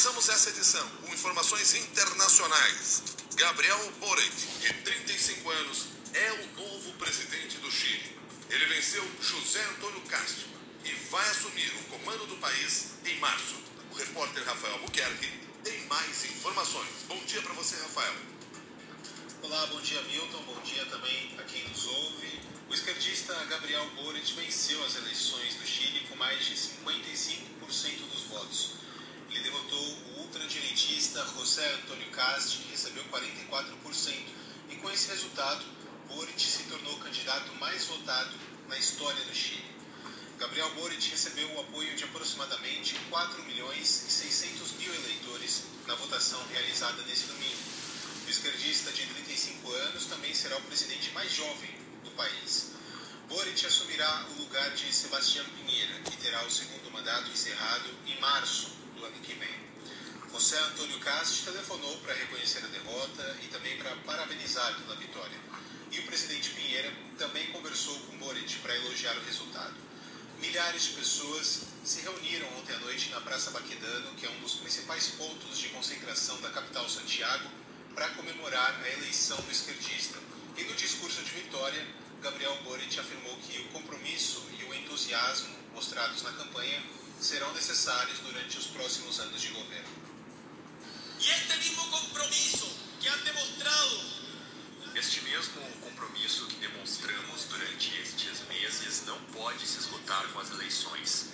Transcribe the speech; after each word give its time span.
Começamos 0.00 0.30
essa 0.30 0.48
edição 0.48 0.88
com 1.02 1.12
informações 1.12 1.74
internacionais. 1.74 3.02
Gabriel 3.34 3.92
Boric, 4.00 4.34
de 4.58 4.72
35 4.72 5.50
anos, 5.50 5.88
é 6.14 6.32
o 6.32 6.46
novo 6.58 6.92
presidente 6.94 7.58
do 7.58 7.70
Chile. 7.70 8.16
Ele 8.48 8.64
venceu 8.64 9.06
José 9.20 9.62
Antônio 9.76 10.00
Castro 10.08 10.48
e 10.86 10.94
vai 11.10 11.28
assumir 11.28 11.70
o 11.74 11.84
comando 11.90 12.26
do 12.28 12.36
país 12.38 12.92
em 13.04 13.18
março. 13.18 13.56
O 13.92 13.94
repórter 13.94 14.42
Rafael 14.42 14.78
Buquerque 14.78 15.30
tem 15.62 15.86
mais 15.86 16.24
informações. 16.24 16.88
Bom 17.06 17.22
dia 17.26 17.42
para 17.42 17.52
você, 17.52 17.76
Rafael. 17.76 18.14
Olá, 19.42 19.66
bom 19.66 19.82
dia, 19.82 20.00
Milton. 20.00 20.42
Bom 20.44 20.62
dia 20.62 20.86
também 20.86 21.36
a 21.38 21.42
quem 21.42 21.68
nos 21.68 21.84
ouve. 21.84 22.40
O 22.70 22.72
esquerdista 22.72 23.34
Gabriel 23.50 23.86
Boric 23.96 24.32
venceu 24.32 24.82
as 24.82 24.96
eleições 24.96 25.56
do 25.56 25.66
Chile 25.66 26.06
com 26.08 26.16
mais 26.16 26.42
de 26.42 26.54
55% 26.54 28.08
dos 28.10 28.22
votos. 28.30 28.79
Ele 29.30 29.40
derrotou 29.40 29.78
o 29.78 30.20
ultradireitista 30.22 31.24
José 31.36 31.72
Antônio 31.74 32.10
Cast, 32.10 32.58
que 32.58 32.70
recebeu 32.70 33.04
44%, 33.04 34.24
e 34.70 34.76
com 34.76 34.90
esse 34.90 35.08
resultado, 35.08 35.64
Boric 36.08 36.42
se 36.42 36.64
tornou 36.64 36.94
o 36.94 36.98
candidato 36.98 37.54
mais 37.54 37.84
votado 37.84 38.36
na 38.68 38.76
história 38.76 39.22
do 39.24 39.34
Chile. 39.34 39.70
Gabriel 40.36 40.74
Boric 40.74 41.10
recebeu 41.10 41.48
o 41.54 41.60
apoio 41.60 41.94
de 41.94 42.02
aproximadamente 42.02 42.96
4 43.08 43.44
milhões 43.44 44.04
e 44.08 44.10
600 44.10 44.72
mil 44.72 44.92
eleitores 44.94 45.62
na 45.86 45.94
votação 45.94 46.42
realizada 46.48 47.00
nesse 47.02 47.26
domingo. 47.26 47.58
O 48.26 48.30
esquerdista 48.30 48.90
de 48.90 49.06
35 49.06 49.72
anos 49.72 50.06
também 50.06 50.34
será 50.34 50.56
o 50.56 50.62
presidente 50.62 51.12
mais 51.12 51.32
jovem 51.32 51.70
do 52.02 52.10
país. 52.12 52.72
Boric 53.28 53.64
assumirá 53.64 54.26
o 54.30 54.40
lugar 54.40 54.70
de 54.70 54.92
Sebastião 54.92 55.44
Pinheira, 55.50 56.00
que 56.00 56.16
terá 56.16 56.44
o 56.44 56.50
segundo 56.50 56.90
mandato 56.90 57.30
encerrado 57.30 57.88
em 58.06 58.18
março 58.18 58.79
do 59.00 59.06
ano 59.06 59.20
que 59.22 59.32
vem. 59.34 59.48
José 60.30 60.58
Antônio 60.58 61.00
Cast 61.00 61.44
telefonou 61.44 61.96
para 61.98 62.14
reconhecer 62.14 62.62
a 62.64 62.68
derrota 62.68 63.36
e 63.42 63.46
também 63.48 63.76
para 63.78 63.96
parabenizar 63.96 64.78
pela 64.80 64.94
vitória. 64.96 65.38
E 65.90 65.98
o 65.98 66.06
presidente 66.06 66.50
Pinheira 66.50 66.92
também 67.18 67.46
conversou 67.48 67.98
com 68.00 68.18
Boric 68.18 68.58
para 68.58 68.76
elogiar 68.76 69.16
o 69.16 69.24
resultado. 69.24 69.74
Milhares 70.40 70.84
de 70.84 70.90
pessoas 70.90 71.62
se 71.84 72.00
reuniram 72.02 72.46
ontem 72.58 72.74
à 72.74 72.78
noite 72.78 73.10
na 73.10 73.20
Praça 73.20 73.50
Baquedano, 73.50 74.14
que 74.14 74.26
é 74.26 74.30
um 74.30 74.40
dos 74.40 74.54
principais 74.54 75.08
pontos 75.08 75.58
de 75.58 75.68
concentração 75.70 76.40
da 76.40 76.50
capital 76.50 76.88
Santiago, 76.88 77.50
para 77.94 78.08
comemorar 78.10 78.80
a 78.82 78.88
eleição 78.92 79.36
do 79.38 79.50
esquerdista. 79.50 80.18
E 80.56 80.64
no 80.64 80.74
discurso 80.74 81.22
de 81.22 81.30
vitória, 81.32 81.86
Gabriel 82.22 82.56
Boric 82.64 82.98
afirmou 83.00 83.36
que 83.38 83.58
o 83.60 83.68
compromisso 83.68 84.46
e 84.58 84.64
o 84.64 84.74
entusiasmo 84.74 85.54
mostrados 85.74 86.22
na 86.22 86.32
campanha 86.32 86.82
serão 87.20 87.52
necessários 87.52 88.18
durante 88.20 88.58
os 88.58 88.66
próximos 88.66 89.20
anos 89.20 89.40
de 89.40 89.48
governo. 89.48 89.88
E 91.20 91.28
este 91.30 91.56
mesmo 91.56 91.86
compromisso 91.88 92.76
que 93.00 93.08
han 93.08 93.18
demonstrado 93.24 94.20
este 94.94 95.20
mesmo 95.22 95.62
compromisso 95.80 96.46
que 96.48 96.56
demonstramos 96.56 97.44
durante 97.44 97.96
estes 98.00 98.40
meses 98.48 99.04
não 99.06 99.18
pode 99.32 99.64
se 99.66 99.78
esgotar 99.78 100.26
com 100.32 100.40
as 100.40 100.50
eleições. 100.50 101.28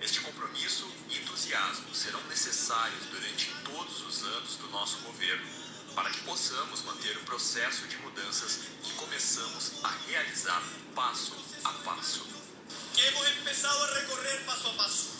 Este 0.00 0.20
compromisso 0.20 0.86
e 1.08 1.18
entusiasmo 1.18 1.94
serão 1.94 2.22
necessários 2.24 3.06
durante 3.06 3.50
todos 3.64 4.02
os 4.02 4.22
anos 4.22 4.56
do 4.56 4.68
nosso 4.68 4.98
governo, 4.98 5.48
para 5.94 6.10
que 6.10 6.20
possamos 6.20 6.82
manter 6.82 7.16
o 7.16 7.24
processo 7.24 7.86
de 7.88 7.96
mudanças 7.96 8.60
que 8.82 8.92
começamos 8.92 9.72
a 9.82 9.88
realizar 10.06 10.62
passo 10.94 11.34
a 11.64 11.72
passo. 11.72 12.37
Que 12.98 13.06
hemos 13.06 13.30
empezado 13.30 13.78
a 13.84 13.94
recorrer 13.94 14.44
paso 14.44 14.66
a 14.66 14.72
paso. 14.72 15.10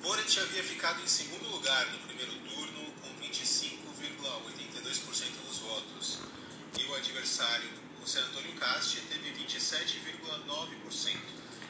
Boric 0.00 0.40
havia 0.40 0.64
ficado 0.64 1.02
em 1.02 1.06
segundo 1.06 1.46
lugar 1.50 1.84
no 1.92 1.98
primeiro 1.98 2.32
turno, 2.32 2.90
com 3.02 3.08
25,82% 3.20 5.46
dos 5.46 5.58
votos. 5.58 6.20
E 6.80 6.84
o 6.84 6.94
adversário, 6.94 7.68
José 8.00 8.20
Antônio 8.20 8.54
Casti, 8.54 9.02
teve 9.10 9.30
27,9%. 9.44 11.18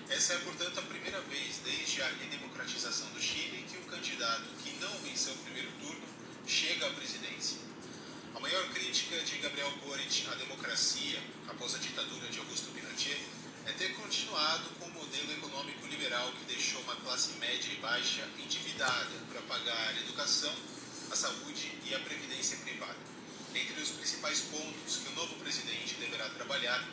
Essa 0.08 0.34
é, 0.34 0.38
portanto, 0.38 0.78
a 0.78 0.82
primeira 0.82 1.20
vez 1.22 1.56
desde 1.64 2.00
a 2.00 2.06
redemocratização 2.06 3.10
do 3.10 3.20
Chile 3.20 3.66
que 3.68 3.78
um 3.78 3.84
candidato 3.90 4.44
que 4.62 4.78
não 4.78 4.96
venceu 5.00 5.34
o 5.34 5.38
primeiro 5.38 5.72
turno 5.80 6.06
chega 6.46 6.86
à 6.86 6.90
presidência. 6.90 7.58
A 8.36 8.38
maior 8.38 8.64
crítica 8.68 9.18
de 9.22 9.38
Gabriel 9.38 9.72
Boric 9.84 10.24
à 10.30 10.36
democracia 10.36 11.20
após 11.48 11.74
a 11.74 11.78
ditadura 11.78 12.28
de 12.28 12.38
Augusto 12.38 12.70
Pinochet 12.70 13.41
é 13.66 13.72
ter 13.72 13.94
continuado 13.94 14.70
com 14.78 14.86
o 14.86 14.90
modelo 14.90 15.32
econômico 15.32 15.86
liberal 15.86 16.32
que 16.32 16.44
deixou 16.52 16.80
uma 16.82 16.96
classe 16.96 17.32
média 17.34 17.72
e 17.72 17.76
baixa 17.76 18.28
endividada 18.38 19.10
para 19.30 19.42
pagar 19.42 19.88
a 19.88 20.00
educação, 20.00 20.52
a 21.10 21.16
saúde 21.16 21.72
e 21.84 21.94
a 21.94 22.00
previdência 22.00 22.56
privada. 22.58 22.98
Entre 23.54 23.80
os 23.80 23.90
principais 23.90 24.40
pontos 24.40 24.96
que 24.96 25.08
o 25.10 25.14
novo 25.14 25.36
presidente 25.36 25.94
deverá 25.94 26.28
trabalhar 26.30 26.88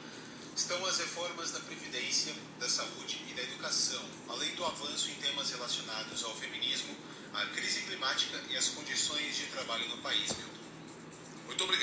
estão 0.55 0.85
as 0.85 0.99
reformas 0.99 1.51
da 1.51 1.59
previdência, 1.61 2.35
da 2.59 2.69
saúde 2.69 3.23
e 3.29 3.33
da 3.33 3.43
educação, 3.43 4.03
além 4.27 4.53
do 4.55 4.65
avanço 4.65 5.09
em 5.09 5.15
temas 5.15 5.49
relacionados 5.51 6.23
ao 6.23 6.35
feminismo, 6.35 6.95
à 7.33 7.45
crise 7.47 7.81
climática 7.83 8.39
e 8.49 8.57
às 8.57 8.67
condições 8.69 9.37
de 9.37 9.45
trabalho 9.45 9.87
no 9.87 9.97
país, 9.99 10.27
Milton. 10.35 10.58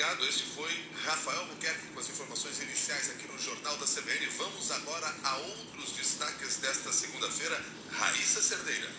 Obrigado. 0.07 0.29
Este 0.29 0.43
foi 0.55 0.71
Rafael 1.03 1.45
Buquerque 1.47 1.87
com 1.87 1.99
as 1.99 2.09
informações 2.09 2.61
iniciais 2.61 3.09
aqui 3.09 3.27
no 3.27 3.37
Jornal 3.37 3.75
da 3.77 3.85
CBN. 3.85 4.25
Vamos 4.37 4.71
agora 4.71 5.13
a 5.23 5.35
outros 5.37 5.91
destaques 5.91 6.57
desta 6.57 6.93
segunda-feira. 6.93 7.61
Raíssa 7.91 8.41
Cerdeira. 8.41 8.89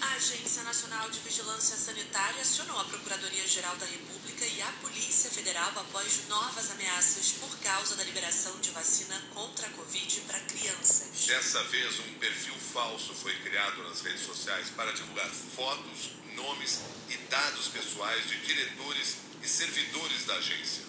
A 0.00 0.14
Agência 0.14 0.62
Nacional 0.62 1.10
de 1.10 1.18
Vigilância 1.20 1.76
Sanitária 1.76 2.42
acionou 2.42 2.78
a 2.78 2.84
Procuradoria-Geral 2.84 3.74
da 3.76 3.86
República 3.86 4.44
e 4.46 4.62
a 4.62 4.72
Polícia 4.80 5.30
Federal 5.30 5.72
após 5.76 6.28
novas 6.28 6.70
ameaças 6.70 7.32
por 7.32 7.56
causa 7.58 7.96
da 7.96 8.04
liberação 8.04 8.58
de 8.60 8.70
vacina 8.70 9.20
contra 9.34 9.66
a 9.66 9.70
Covid 9.70 10.20
para 10.22 10.38
crianças. 10.40 11.26
Dessa 11.26 11.62
vez, 11.64 11.98
um 11.98 12.14
perfil 12.20 12.54
falso 12.72 13.14
foi 13.14 13.34
criado 13.40 13.82
nas 13.82 14.00
redes 14.00 14.24
sociais 14.26 14.70
para 14.76 14.92
divulgar 14.92 15.28
fotos, 15.28 16.10
nomes 16.36 16.80
e 17.08 17.16
dados 17.28 17.68
pessoais 17.68 18.28
de 18.28 18.46
diretores 18.46 19.31
e 19.42 19.48
servidores 19.48 20.24
da 20.24 20.34
agência. 20.34 20.82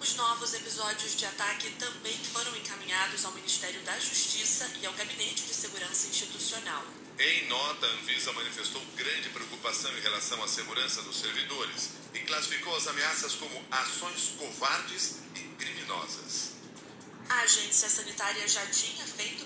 Os 0.00 0.14
novos 0.14 0.54
episódios 0.54 1.16
de 1.16 1.26
ataque 1.26 1.70
também 1.72 2.16
foram 2.32 2.54
encaminhados 2.56 3.24
ao 3.24 3.32
Ministério 3.32 3.80
da 3.82 3.98
Justiça 3.98 4.70
e 4.80 4.86
ao 4.86 4.92
Gabinete 4.92 5.42
de 5.42 5.54
Segurança 5.54 6.06
Institucional. 6.06 6.84
Em 7.18 7.48
nota, 7.48 7.86
a 7.86 7.90
Anvisa 7.90 8.30
manifestou 8.34 8.82
grande 8.94 9.30
preocupação 9.30 9.90
em 9.96 10.02
relação 10.02 10.42
à 10.44 10.48
segurança 10.48 11.00
dos 11.02 11.16
servidores 11.18 11.90
e 12.12 12.18
classificou 12.20 12.76
as 12.76 12.86
ameaças 12.86 13.34
como 13.34 13.64
ações 13.70 14.34
covardes 14.38 15.16
e 15.34 15.40
criminosas. 15.56 16.56
A 17.28 17.40
agência 17.40 17.88
sanitária 17.88 18.46
já 18.46 18.64
tinha 18.66 19.04
feito 19.06 19.45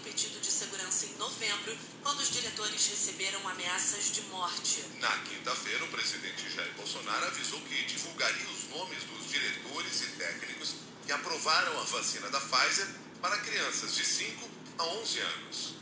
segurança 1.00 1.06
em 1.06 1.15
novembro, 1.16 1.78
quando 2.03 2.21
os 2.21 2.31
diretores 2.31 2.87
receberam 2.87 3.49
ameaças 3.49 4.12
de 4.12 4.22
morte. 4.22 4.84
Na 5.00 5.16
quinta-feira, 5.19 5.84
o 5.84 5.88
presidente 5.88 6.50
Jair 6.50 6.72
Bolsonaro 6.75 7.27
avisou 7.27 7.61
que 7.62 7.84
divulgaria 7.84 8.47
os 8.49 8.69
nomes 8.69 9.05
dos 9.05 9.31
diretores 9.31 10.03
e 10.03 10.06
técnicos 10.19 10.75
que 11.06 11.12
aprovaram 11.12 11.81
a 11.81 11.84
vacina 11.84 12.28
da 12.28 12.41
Pfizer 12.41 12.89
para 13.21 13.39
crianças 13.39 13.94
de 13.94 14.05
5 14.05 14.49
a 14.78 14.84
11 14.84 15.19
anos. 15.21 15.75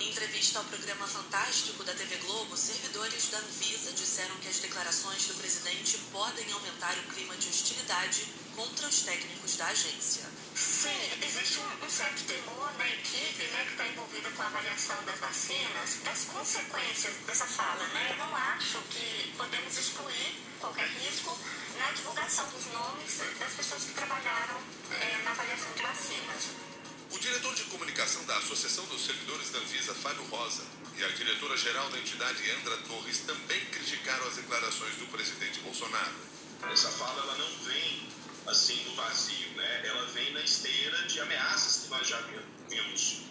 Em 0.00 0.10
entrevista 0.10 0.58
ao 0.60 0.64
programa 0.64 1.06
Fantástico 1.06 1.82
da 1.82 1.92
TV 1.92 2.16
Globo, 2.16 2.56
servidores 2.56 3.30
da 3.30 3.38
Anvisa 3.38 3.92
disseram 3.92 4.36
que 4.36 4.48
as 4.48 4.58
declarações 4.58 5.26
do 5.26 5.34
presidente 5.34 5.98
podem 6.12 6.52
aumentar 6.52 6.96
o 6.98 7.14
clima 7.14 7.34
de 7.36 7.48
hostilidade 7.48 8.26
contra 8.54 8.86
os 8.86 9.00
técnicos 9.02 9.56
da 9.56 9.66
agência. 9.66 10.37
Sim, 10.58 10.90
existe 11.22 11.60
um, 11.60 11.86
um 11.86 11.88
certo 11.88 12.24
temor 12.24 12.72
na 12.78 12.88
equipe 12.88 13.44
né, 13.44 13.64
que 13.64 13.70
está 13.70 13.86
envolvida 13.86 14.28
com 14.30 14.42
a 14.42 14.46
avaliação 14.46 14.96
das 15.04 15.20
vacinas, 15.20 16.00
das 16.04 16.24
consequências 16.24 17.14
dessa 17.24 17.46
fala. 17.46 17.86
Né? 17.94 18.08
Eu 18.10 18.16
não 18.16 18.36
acho 18.36 18.78
que 18.90 19.32
podemos 19.36 19.78
excluir 19.78 20.34
qualquer 20.58 20.88
risco 20.88 21.38
na 21.78 21.92
divulgação 21.92 22.44
dos 22.50 22.66
nomes 22.72 23.22
das 23.38 23.52
pessoas 23.52 23.84
que 23.84 23.92
trabalharam 23.92 24.60
eh, 24.90 25.20
na 25.22 25.30
avaliação 25.30 25.72
de 25.74 25.82
vacinas. 25.82 26.48
O 27.12 27.18
diretor 27.20 27.54
de 27.54 27.62
comunicação 27.64 28.24
da 28.24 28.36
Associação 28.38 28.84
dos 28.86 29.06
Servidores 29.06 29.50
da 29.50 29.60
Anvisa, 29.60 29.94
Fábio 29.94 30.24
Rosa, 30.24 30.64
e 30.96 31.04
a 31.04 31.08
diretora-geral 31.10 31.88
da 31.90 31.98
entidade, 31.98 32.50
Andra 32.50 32.76
Torres, 32.78 33.20
também 33.20 33.64
criticaram 33.66 34.26
as 34.26 34.34
declarações 34.34 34.96
do 34.96 35.06
presidente 35.06 35.60
Bolsonaro. 35.60 36.16
Essa 36.72 36.90
fala 36.90 37.22
ela 37.22 37.36
não 37.38 37.64
vem 37.64 38.07
assim 38.48 38.82
do 38.84 38.94
vazio, 38.94 39.50
né? 39.56 39.86
Ela 39.86 40.06
vem 40.06 40.32
na 40.32 40.40
esteira 40.40 41.02
de 41.06 41.20
ameaças 41.20 41.84
que 41.84 41.90
nós 41.90 42.06
já 42.06 42.20
vimos 42.68 43.22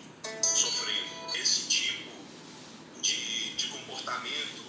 sofrendo. 0.42 1.36
Esse 1.36 1.68
tipo 1.68 2.12
de, 3.02 3.56
de 3.56 3.68
comportamento 3.68 4.68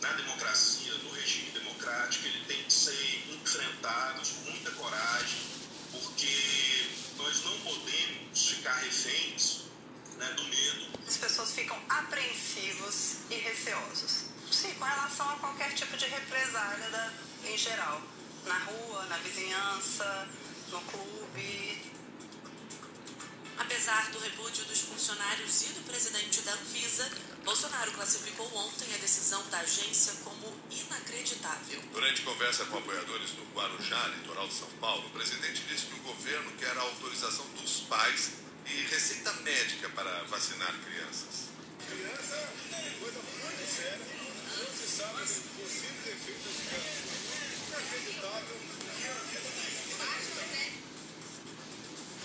na 0.00 0.12
democracia, 0.12 0.94
no 0.94 1.10
regime 1.10 1.50
democrático, 1.50 2.26
ele 2.26 2.44
tem 2.44 2.62
que 2.62 2.72
ser 2.72 3.24
enfrentado 3.32 4.20
com 4.20 4.50
muita 4.50 4.70
coragem, 4.72 5.40
porque 5.90 6.86
nós 7.16 7.44
não 7.44 7.58
podemos 7.60 8.48
ficar 8.48 8.74
reféns 8.74 9.62
né, 10.16 10.32
do 10.34 10.44
medo. 10.44 10.98
As 11.06 11.16
pessoas 11.16 11.52
ficam 11.52 11.78
apreensivos 11.88 13.16
e 13.30 13.34
receosos. 13.34 14.26
Sim, 14.50 14.74
com 14.74 14.84
relação 14.84 15.28
a 15.30 15.36
qualquer 15.36 15.74
tipo 15.74 15.96
de 15.96 16.06
represália 16.06 16.90
da, 16.90 17.12
em 17.44 17.56
geral. 17.56 18.02
Na 18.48 18.58
rua, 18.60 19.04
na 19.10 19.18
vizinhança, 19.18 20.26
no 20.70 20.80
clube. 20.80 21.92
Apesar 23.58 24.10
do 24.10 24.18
repúdio 24.20 24.64
dos 24.64 24.80
funcionários 24.80 25.62
e 25.62 25.66
do 25.74 25.82
presidente 25.86 26.40
da 26.40 26.52
Anvisa, 26.54 27.10
Bolsonaro 27.44 27.92
classificou 27.92 28.50
ontem 28.56 28.94
a 28.94 28.98
decisão 28.98 29.46
da 29.50 29.58
agência 29.58 30.14
como 30.24 30.50
inacreditável. 30.70 31.82
Durante 31.92 32.22
conversa 32.22 32.64
com 32.66 32.78
apoiadores 32.78 33.32
no 33.34 33.44
Guarujá, 33.52 34.06
litoral 34.16 34.48
de 34.48 34.54
São 34.54 34.70
Paulo, 34.80 35.06
o 35.06 35.10
presidente 35.10 35.62
disse 35.68 35.84
que 35.84 35.94
o 35.94 36.02
governo 36.04 36.50
quer 36.52 36.74
a 36.74 36.80
autorização 36.80 37.46
dos 37.50 37.80
pais 37.80 38.30
e 38.64 38.82
receita 38.86 39.30
médica 39.44 39.90
para 39.90 40.24
vacinar 40.24 40.72
crianças. 40.84 41.48
Criança 41.86 42.34
é 42.72 42.96
coisa 42.98 43.18
muito 43.20 43.76
séria, 43.76 44.06
não 44.56 44.72
se 44.72 44.96
sabe 44.96 45.20
dos 45.20 45.38
possíveis 45.56 46.06
efeitos 46.06 46.56
de 46.56 46.62
Inacreditável. 46.62 47.27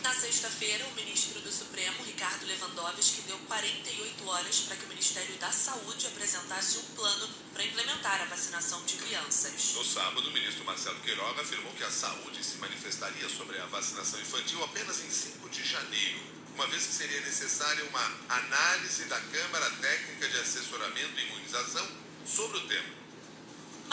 Na 0.02 0.14
sexta-feira, 0.14 0.86
o 0.88 0.96
ministro 0.96 1.40
do 1.42 1.52
Supremo, 1.52 2.04
Ricardo 2.04 2.46
Lewandowski, 2.46 3.22
deu 3.22 3.38
48 3.40 4.28
horas 4.28 4.60
para 4.62 4.76
que 4.76 4.86
o 4.86 4.90
Ministério 4.90 5.36
da 5.38 5.52
Saúde 5.52 6.08
apresentasse 6.08 6.80
um 6.80 6.96
plano 6.96 7.30
para 7.54 7.64
implementar 7.64 8.22
a 8.22 8.26
vacinação 8.26 8.84
de 8.84 8.96
crianças. 8.98 9.74
No 9.76 9.86
sábado, 9.86 10.28
o 10.28 10.32
ministro 10.32 10.66
Marcelo 10.66 11.00
Queiroga 11.02 11.42
afirmou 11.42 11.72
que 11.74 11.84
a 11.84 11.92
saúde 11.92 12.44
se 12.44 12.58
manifestaria 12.58 13.30
sobre 13.30 13.60
a 13.60 13.66
vacinação 13.68 14.20
infantil 14.20 14.64
apenas 14.64 15.00
em 15.02 15.10
5 15.10 15.50
de 15.50 15.64
janeiro, 15.64 16.20
uma 16.56 16.68
vez 16.68 16.86
que 16.86 16.94
seria 16.94 17.22
necessária 17.22 17.86
uma 17.86 18.20
análise 18.30 19.06
da 19.06 19.20
Câmara 19.20 19.70
Técnica 19.72 20.30
de 20.30 20.38
Assessoramento 20.38 21.20
e 21.20 21.24
Imunização 21.28 21.88
sobre 22.26 22.58
o 22.58 22.68
tema. 22.68 23.04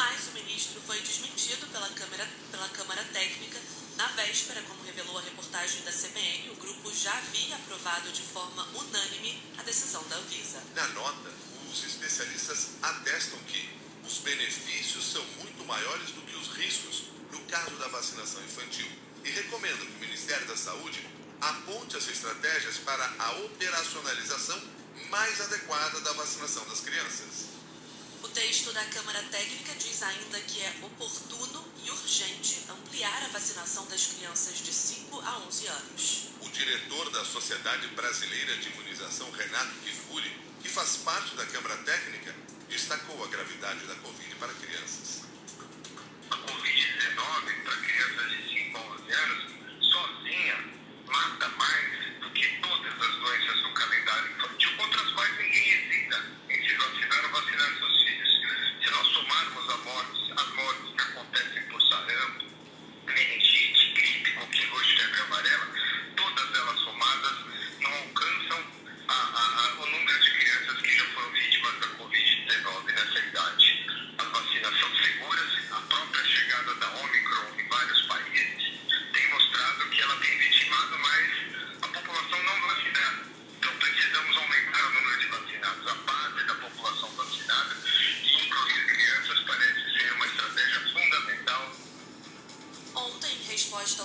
Mas 0.00 0.28
o 0.28 0.32
ministro 0.32 0.80
foi 0.86 0.98
desmentido 1.02 1.66
pela 1.66 1.90
Câmara, 1.90 2.26
pela 2.50 2.66
Câmara 2.70 3.04
Técnica 3.12 3.60
na 3.98 4.06
véspera, 4.06 4.62
como 4.62 4.82
revelou 4.82 5.18
a 5.18 5.20
reportagem 5.20 5.82
da 5.82 5.92
CBN, 5.92 6.48
o 6.52 6.54
grupo 6.56 6.90
já 6.90 7.12
havia 7.12 7.54
aprovado 7.54 8.10
de 8.10 8.22
forma 8.22 8.66
unânime 8.72 9.42
a 9.58 9.62
decisão 9.62 10.02
da 10.08 10.16
Anvisa. 10.16 10.62
Na 10.74 10.88
nota, 10.88 11.30
os 11.70 11.84
especialistas 11.84 12.70
atestam 12.80 13.38
que 13.40 13.68
os 14.02 14.16
benefícios 14.20 15.04
são 15.04 15.22
muito 15.38 15.62
maiores 15.66 16.12
do 16.12 16.22
que 16.22 16.34
os 16.34 16.48
riscos 16.56 17.02
no 17.30 17.40
caso 17.40 17.76
da 17.76 17.88
vacinação 17.88 18.42
infantil 18.42 18.90
e 19.22 19.28
recomendam 19.28 19.86
que 19.86 19.96
o 19.96 20.00
Ministério 20.00 20.46
da 20.48 20.56
Saúde 20.56 21.06
aponte 21.42 21.98
as 21.98 22.08
estratégias 22.08 22.78
para 22.78 23.04
a 23.18 23.32
operacionalização 23.40 24.62
mais 25.10 25.38
adequada 25.42 26.00
da 26.00 26.14
vacinação 26.14 26.66
das 26.70 26.80
crianças. 26.80 27.49
O 28.30 28.32
texto 28.32 28.72
da 28.72 28.84
Câmara 28.84 29.20
Técnica 29.24 29.74
diz 29.74 30.00
ainda 30.04 30.40
que 30.42 30.60
é 30.60 30.72
oportuno 30.82 31.66
e 31.84 31.90
urgente 31.90 32.62
ampliar 32.70 33.24
a 33.24 33.26
vacinação 33.26 33.84
das 33.88 34.06
crianças 34.06 34.58
de 34.58 34.72
5 34.72 35.20
a 35.20 35.38
11 35.48 35.66
anos. 35.66 36.28
O 36.40 36.48
diretor 36.48 37.10
da 37.10 37.24
Sociedade 37.24 37.88
Brasileira 37.88 38.56
de 38.58 38.68
Imunização, 38.68 39.28
Renato 39.32 39.74
Kifuri, 39.82 40.30
que 40.62 40.68
faz 40.68 40.98
parte 40.98 41.34
da 41.34 41.44
Câmara 41.44 41.76
Técnica, 41.78 42.32
destacou 42.68 43.24
a 43.24 43.26
gravidade 43.26 43.84
da 43.86 43.96
Covid 43.96 44.36
para 44.36 44.54
crianças. 44.54 45.22
A 46.30 46.36
Covid-19 46.36 47.64
para 47.64 47.76
crianças 47.78 48.30
de 48.30 48.64
5 48.64 48.78
a 48.78 48.80
11 48.80 49.12
anos, 49.12 49.92
sozinha, 49.92 50.79
mata 51.10 51.48
mais 51.58 52.20
do 52.20 52.30
que 52.30 52.60
todas 52.60 52.92
as 52.92 53.14
doenças 53.16 53.62
do 53.62 53.70
calendário 53.70 54.32
infantil, 54.32 54.76
contra 54.76 55.00
as 55.00 55.12
quais 55.12 55.38
ninguém 55.38 55.72
hesita 55.72 56.26
em 56.50 56.68
se 56.68 56.74
vacinar 56.74 57.24
ou 57.24 57.30
vacinar 57.30 57.78
seus 57.78 58.02
filhos. 58.04 58.40
Se 58.82 58.90
nós 58.90 59.06
somarmos 59.08 59.70
a 59.70 59.76
mortes, 59.78 60.32
as 60.36 60.54
mortes 60.54 60.94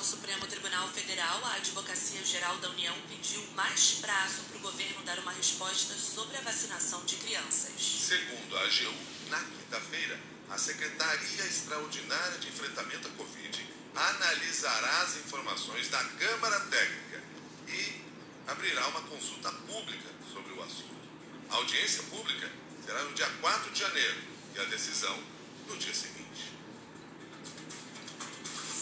Supremo 0.05 0.45
Tribunal 0.45 0.87
Federal, 0.89 1.43
a 1.45 1.55
Advocacia 1.55 2.23
Geral 2.23 2.55
da 2.57 2.69
União 2.69 2.93
pediu 3.09 3.41
mais 3.55 3.95
prazo 3.95 4.43
para 4.43 4.57
o 4.57 4.61
governo 4.61 5.01
dar 5.03 5.17
uma 5.17 5.31
resposta 5.31 5.95
sobre 5.95 6.37
a 6.37 6.41
vacinação 6.41 7.03
de 7.05 7.15
crianças. 7.15 7.73
Segundo 8.07 8.55
a 8.55 8.61
AGU, 8.65 8.93
na 9.31 9.39
quinta-feira, 9.39 10.19
a 10.51 10.59
Secretaria 10.59 11.45
Extraordinária 11.45 12.37
de 12.37 12.49
Enfrentamento 12.49 13.07
à 13.07 13.11
Covid 13.13 13.67
analisará 13.95 15.01
as 15.01 15.17
informações 15.17 15.89
da 15.89 16.03
Câmara 16.03 16.59
Técnica 16.59 17.23
e 17.67 18.01
abrirá 18.45 18.87
uma 18.89 19.01
consulta 19.01 19.51
pública 19.51 20.09
sobre 20.31 20.53
o 20.53 20.61
assunto. 20.61 21.09
A 21.49 21.55
audiência 21.55 22.03
pública 22.03 22.47
será 22.85 23.01
no 23.05 23.13
dia 23.15 23.29
4 23.41 23.71
de 23.71 23.79
janeiro 23.79 24.21
e 24.53 24.59
a 24.59 24.65
decisão 24.65 25.19
no 25.67 25.75
dia 25.77 25.95
seguinte. 25.95 26.53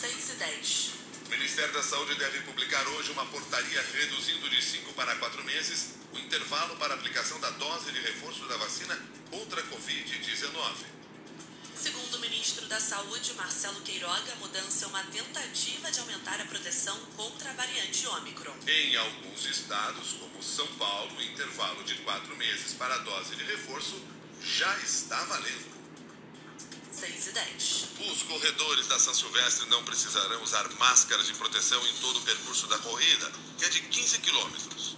6 0.01 0.29
e 0.29 0.33
10. 0.33 1.02
O 1.25 1.29
Ministério 1.29 1.73
da 1.73 1.83
Saúde 1.83 2.15
deve 2.15 2.41
publicar 2.41 2.87
hoje 2.89 3.11
uma 3.11 3.25
portaria 3.25 3.81
reduzindo 3.93 4.49
de 4.49 4.61
5 4.61 4.93
para 4.93 5.15
4 5.15 5.43
meses 5.43 5.95
o 6.11 6.19
intervalo 6.19 6.75
para 6.77 6.93
aplicação 6.93 7.39
da 7.39 7.49
dose 7.51 7.91
de 7.91 7.99
reforço 7.99 8.45
da 8.47 8.57
vacina 8.57 8.97
contra 9.31 9.61
a 9.61 9.63
Covid-19. 9.65 10.85
Segundo 11.75 12.15
o 12.15 12.19
ministro 12.19 12.65
da 12.67 12.79
Saúde, 12.79 13.33
Marcelo 13.33 13.81
Queiroga, 13.81 14.33
a 14.33 14.35
mudança 14.35 14.85
é 14.85 14.87
uma 14.87 15.03
tentativa 15.03 15.91
de 15.91 15.99
aumentar 15.99 16.39
a 16.39 16.45
proteção 16.45 16.97
contra 17.17 17.49
a 17.49 17.53
variante 17.53 18.05
Ômicron. 18.07 18.55
Em 18.67 18.95
alguns 18.95 19.45
estados, 19.45 20.13
como 20.13 20.41
São 20.41 20.67
Paulo, 20.75 21.17
o 21.17 21.21
intervalo 21.21 21.83
de 21.83 21.95
4 21.95 22.35
meses 22.37 22.73
para 22.73 22.95
a 22.95 22.99
dose 22.99 23.35
de 23.35 23.43
reforço 23.43 24.01
já 24.41 24.77
está 24.79 25.23
valendo. 25.25 25.82
6 27.03 27.27
e 27.27 27.31
10. 27.33 27.85
Os 28.13 28.23
corredores 28.23 28.87
da 28.87 28.97
São 28.97 29.13
Silvestre 29.13 29.67
não 29.67 29.83
precisarão 29.83 30.41
usar 30.41 30.69
máscaras 30.79 31.27
de 31.27 31.33
proteção 31.33 31.85
em 31.85 31.93
todo 31.95 32.17
o 32.17 32.21
percurso 32.21 32.65
da 32.67 32.77
corrida, 32.77 33.29
que 33.57 33.65
é 33.65 33.69
de 33.69 33.81
15 33.81 34.19
quilômetros. 34.19 34.95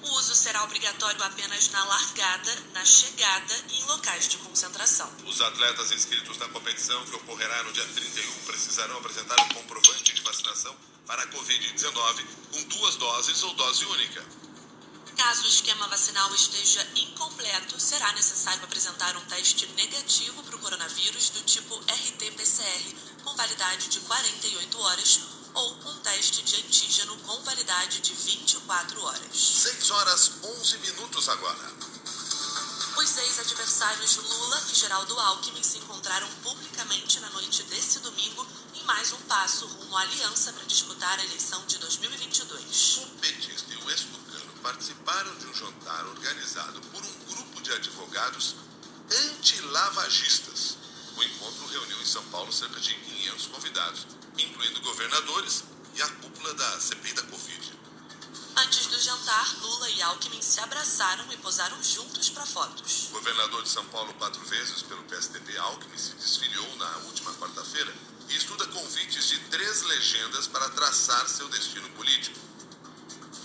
O 0.00 0.12
uso 0.12 0.32
será 0.36 0.62
obrigatório 0.62 1.20
apenas 1.24 1.68
na 1.70 1.84
largada, 1.84 2.56
na 2.72 2.84
chegada 2.84 3.64
e 3.68 3.80
em 3.80 3.84
locais 3.86 4.28
de 4.28 4.36
concentração. 4.38 5.10
Os 5.26 5.40
atletas 5.40 5.90
inscritos 5.90 6.38
na 6.38 6.48
competição, 6.50 7.04
que 7.06 7.16
ocorrerá 7.16 7.64
no 7.64 7.72
dia 7.72 7.84
31, 7.84 8.32
precisarão 8.46 8.98
apresentar 8.98 9.42
um 9.42 9.48
comprovante 9.48 10.14
de 10.14 10.22
vacinação 10.22 10.76
para 11.04 11.20
a 11.20 11.26
Covid-19 11.26 12.26
com 12.52 12.62
duas 12.62 12.94
doses 12.94 13.42
ou 13.42 13.54
dose 13.54 13.84
única. 13.86 14.24
Caso 15.20 15.42
o 15.44 15.48
esquema 15.48 15.86
vacinal 15.86 16.34
esteja 16.34 16.82
incompleto, 16.96 17.78
será 17.78 18.10
necessário 18.14 18.64
apresentar 18.64 19.14
um 19.18 19.24
teste 19.26 19.66
negativo 19.76 20.42
para 20.42 20.56
o 20.56 20.58
coronavírus 20.58 21.28
do 21.28 21.42
tipo 21.42 21.76
RT-PCR, 21.76 22.96
com 23.22 23.36
validade 23.36 23.88
de 23.88 24.00
48 24.00 24.80
horas, 24.80 25.20
ou 25.52 25.74
um 25.90 25.98
teste 25.98 26.42
de 26.42 26.56
antígeno 26.56 27.14
com 27.18 27.38
validade 27.42 28.00
de 28.00 28.14
24 28.14 29.04
horas. 29.04 29.36
6 29.36 29.90
horas 29.90 30.32
11 30.42 30.78
minutos 30.78 31.28
agora. 31.28 31.70
Os 32.96 33.16
ex-adversários 33.18 34.16
Lula 34.16 34.64
e 34.72 34.74
Geraldo 34.74 35.20
Alckmin 35.20 35.62
se 35.62 35.76
encontraram 35.76 36.28
publicamente 36.42 37.20
na 37.20 37.28
noite 37.28 37.62
desse 37.64 37.98
domingo 37.98 38.46
em 38.74 38.82
mais 38.84 39.12
um 39.12 39.20
passo 39.22 39.66
rumo 39.66 39.98
à 39.98 40.00
aliança 40.00 40.50
para 40.54 40.64
disputar 40.64 41.18
a 41.18 41.24
eleição 41.24 41.62
de 41.66 41.76
2022. 41.76 42.96
O 42.96 43.06
participaram 44.62 45.34
de 45.36 45.46
um 45.46 45.54
jantar 45.54 46.06
organizado 46.06 46.80
por 46.92 47.02
um 47.02 47.18
grupo 47.26 47.60
de 47.60 47.72
advogados 47.72 48.56
antilavagistas. 49.10 50.76
O 51.16 51.22
encontro 51.22 51.66
reuniu 51.66 52.00
em 52.00 52.06
São 52.06 52.24
Paulo 52.26 52.52
cerca 52.52 52.80
de 52.80 52.94
500 52.94 53.46
convidados, 53.48 54.06
incluindo 54.38 54.80
governadores 54.80 55.64
e 55.94 56.02
a 56.02 56.08
cúpula 56.08 56.54
da 56.54 56.80
CPI 56.80 57.12
da 57.14 57.22
Covid. 57.24 57.80
Antes 58.56 58.86
do 58.86 59.00
jantar, 59.00 59.56
Lula 59.62 59.88
e 59.90 60.02
Alckmin 60.02 60.42
se 60.42 60.60
abraçaram 60.60 61.32
e 61.32 61.36
posaram 61.38 61.82
juntos 61.82 62.28
para 62.30 62.44
fotos. 62.44 63.08
O 63.08 63.12
governador 63.12 63.62
de 63.62 63.68
São 63.68 63.84
Paulo 63.86 64.12
quatro 64.14 64.44
vezes 64.44 64.82
pelo 64.82 65.02
PSDB 65.04 65.56
Alckmin 65.58 65.96
se 65.96 66.14
desfiliou 66.14 66.76
na 66.76 66.96
última 66.98 67.32
quarta-feira 67.34 67.92
e 68.28 68.36
estuda 68.36 68.66
convites 68.66 69.28
de 69.28 69.38
três 69.50 69.82
legendas 69.82 70.46
para 70.46 70.68
traçar 70.70 71.28
seu 71.28 71.48
destino 71.48 71.88
político. 71.90 72.49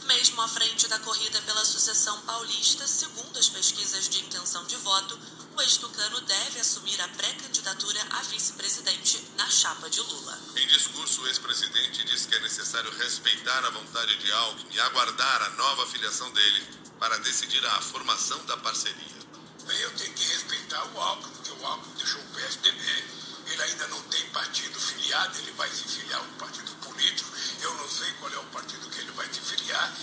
Mesmo 0.06 0.40
à 0.40 0.48
frente 0.48 0.88
da 0.88 1.00
corrida 1.00 1.42
pela 1.42 1.66
sucessão 1.66 2.22
paulista, 2.22 2.86
segundo 2.86 3.40
as 3.40 3.50
pesquisas 3.50 4.08
de 4.08 4.22
intenção 4.22 4.64
de 4.66 4.76
voto, 4.78 5.20
o 5.56 5.62
ex-tucano 5.62 6.22
deve 6.22 6.60
assumir 6.60 7.02
a 7.02 7.08
pré-candidatura 7.08 8.00
a 8.12 8.22
vice-presidente 8.24 9.24
na 9.36 9.50
chapa 9.50 9.90
de 9.90 10.00
Lula. 10.02 10.40
Em 10.58 10.68
discurso, 10.68 11.22
o 11.24 11.28
ex-presidente 11.28 12.04
diz 12.06 12.28
que 12.28 12.36
é 12.36 12.40
necessário 12.42 12.92
respeitar 13.00 13.66
a 13.66 13.72
vontade 13.72 14.16
de 14.18 14.32
Alckmin 14.32 14.76
e 14.76 14.80
aguardar 14.82 15.42
a 15.42 15.50
nova 15.52 15.88
filiação 15.88 16.32
dele 16.34 16.68
para 17.00 17.18
decidir 17.20 17.66
a 17.66 17.82
formação 17.82 18.46
da 18.46 18.58
parceria. 18.58 19.26
Bem, 19.66 19.80
eu 19.80 19.92
tenho 19.96 20.14
que 20.14 20.24
respeitar 20.24 20.86
o 20.94 21.02
Alckmin, 21.02 21.32
porque 21.34 21.52
o 21.52 21.66
Alckmin 21.66 21.96
deixou 21.96 22.22
o 22.22 22.28
PSDB, 22.36 23.04
ele 23.48 23.64
ainda 23.64 23.88
não 23.88 24.02
tem 24.04 24.30
partido 24.30 24.80
filiado, 24.80 25.36
ele 25.40 25.52
vai 25.54 25.70
se 25.70 25.84
filiar 25.84 26.20
a 26.20 26.24
um 26.24 26.34
partido 26.34 26.75
político, 26.96 27.30
eu 27.62 27.74
não 27.76 27.90
sei 27.90 28.10
qual 28.20 28.32
é 28.32 28.38
o 28.38 28.44
partido 28.46 28.90
que 28.90 29.00
ele 29.00 29.12
vai 29.12 29.28
se 29.28 29.40
filiar, 29.42 29.94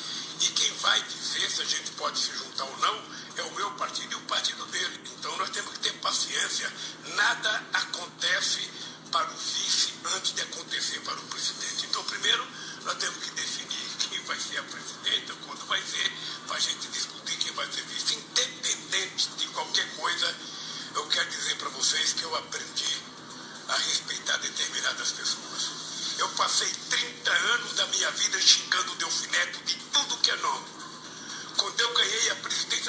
e 0.40 0.46
quem 0.48 0.72
vai 0.78 1.02
dizer 1.02 1.50
se 1.50 1.62
a 1.62 1.64
gente 1.64 1.90
pode 1.92 2.18
se 2.18 2.32
juntar 2.36 2.64
ou 2.64 2.76
não 2.78 3.02
é 3.36 3.42
o 3.42 3.54
meu 3.54 3.70
partido 3.72 4.12
e 4.12 4.16
o 4.16 4.20
partido 4.22 4.64
dele. 4.66 5.00
Então 5.18 5.36
nós 5.38 5.50
temos 5.50 5.72
que 5.72 5.78
ter 5.78 5.92
paciência, 5.94 6.70
nada 7.14 7.62
acontece 7.72 8.70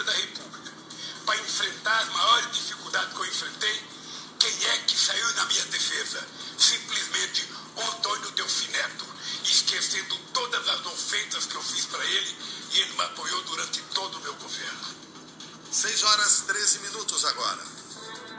da 0.01 0.11
República, 0.11 0.71
para 1.25 1.39
enfrentar 1.39 1.99
as 1.99 2.09
maiores 2.09 2.51
dificuldades 2.53 3.13
que 3.13 3.19
eu 3.19 3.25
enfrentei, 3.25 3.83
quem 4.39 4.65
é 4.69 4.77
que 4.79 4.97
saiu 4.97 5.33
na 5.35 5.45
minha 5.45 5.65
defesa? 5.65 6.27
Simplesmente 6.57 7.47
Antônio 7.77 8.31
Delfineto, 8.31 9.05
esquecendo 9.43 10.17
todas 10.33 10.67
as 10.67 10.85
ofensas 10.85 11.45
que 11.45 11.55
eu 11.55 11.63
fiz 11.63 11.85
para 11.85 12.03
ele, 12.03 12.37
e 12.71 12.79
ele 12.79 12.93
me 12.93 13.01
apoiou 13.03 13.43
durante 13.43 13.81
todo 13.93 14.17
o 14.17 14.21
meu 14.21 14.33
governo. 14.35 14.95
6 15.71 16.03
horas 16.03 16.43
13 16.47 16.79
minutos 16.79 17.25
agora. 17.25 17.82